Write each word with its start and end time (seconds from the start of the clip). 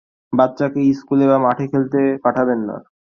বাচ্চাকে 0.33 0.81
স্কুলে 0.99 1.25
বা 1.27 1.37
মাঠে 1.45 1.65
খেলতে 1.71 1.99
পাঠাবেন 2.23 2.59
না। 2.69 2.75